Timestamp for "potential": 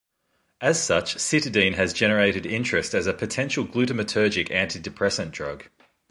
3.13-3.67